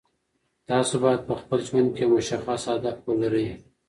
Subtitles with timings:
[0.69, 3.49] تاسو باید په خپل ژوند کې یو مشخص هدف ولرئ.